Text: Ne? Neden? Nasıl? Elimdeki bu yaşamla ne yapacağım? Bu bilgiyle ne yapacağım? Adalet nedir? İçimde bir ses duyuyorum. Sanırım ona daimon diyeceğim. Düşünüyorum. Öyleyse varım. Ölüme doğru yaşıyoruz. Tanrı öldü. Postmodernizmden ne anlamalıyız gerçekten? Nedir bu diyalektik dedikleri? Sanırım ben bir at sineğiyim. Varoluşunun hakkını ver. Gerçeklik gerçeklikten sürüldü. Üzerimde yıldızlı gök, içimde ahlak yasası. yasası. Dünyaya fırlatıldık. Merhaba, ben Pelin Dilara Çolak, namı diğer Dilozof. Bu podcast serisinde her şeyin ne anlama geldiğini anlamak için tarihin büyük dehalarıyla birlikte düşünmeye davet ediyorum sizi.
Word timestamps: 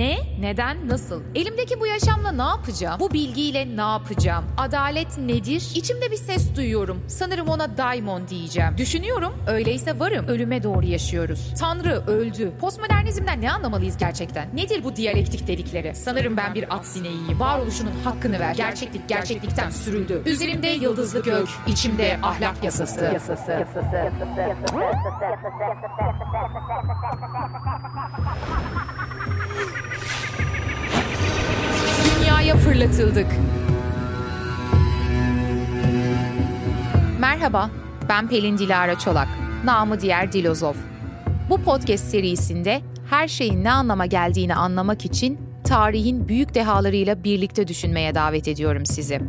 Ne? 0.00 0.18
Neden? 0.40 0.88
Nasıl? 0.88 1.22
Elimdeki 1.34 1.80
bu 1.80 1.86
yaşamla 1.86 2.32
ne 2.32 2.42
yapacağım? 2.42 3.00
Bu 3.00 3.10
bilgiyle 3.12 3.76
ne 3.76 3.80
yapacağım? 3.80 4.44
Adalet 4.56 5.18
nedir? 5.18 5.68
İçimde 5.74 6.10
bir 6.10 6.16
ses 6.16 6.56
duyuyorum. 6.56 7.04
Sanırım 7.08 7.48
ona 7.48 7.76
daimon 7.76 8.28
diyeceğim. 8.28 8.78
Düşünüyorum. 8.78 9.32
Öyleyse 9.46 9.98
varım. 9.98 10.26
Ölüme 10.28 10.62
doğru 10.62 10.86
yaşıyoruz. 10.86 11.54
Tanrı 11.60 12.06
öldü. 12.06 12.52
Postmodernizmden 12.60 13.40
ne 13.40 13.52
anlamalıyız 13.52 13.96
gerçekten? 13.96 14.48
Nedir 14.56 14.84
bu 14.84 14.96
diyalektik 14.96 15.46
dedikleri? 15.46 15.94
Sanırım 15.94 16.36
ben 16.36 16.54
bir 16.54 16.74
at 16.74 16.86
sineğiyim. 16.86 17.40
Varoluşunun 17.40 17.92
hakkını 18.04 18.40
ver. 18.40 18.54
Gerçeklik 18.54 19.08
gerçeklikten 19.08 19.70
sürüldü. 19.70 20.22
Üzerimde 20.26 20.68
yıldızlı 20.68 21.22
gök, 21.22 21.48
içimde 21.66 22.18
ahlak 22.22 22.64
yasası. 22.64 23.04
yasası. 23.04 23.52
Dünyaya 23.52 24.10
fırlatıldık. 32.80 33.26
Merhaba, 37.18 37.70
ben 38.08 38.28
Pelin 38.28 38.58
Dilara 38.58 38.98
Çolak, 38.98 39.28
namı 39.64 40.00
diğer 40.00 40.32
Dilozof. 40.32 40.76
Bu 41.50 41.62
podcast 41.62 42.04
serisinde 42.04 42.80
her 43.10 43.28
şeyin 43.28 43.64
ne 43.64 43.72
anlama 43.72 44.06
geldiğini 44.06 44.54
anlamak 44.54 45.04
için 45.04 45.38
tarihin 45.64 46.28
büyük 46.28 46.54
dehalarıyla 46.54 47.24
birlikte 47.24 47.68
düşünmeye 47.68 48.14
davet 48.14 48.48
ediyorum 48.48 48.86
sizi. 48.86 49.20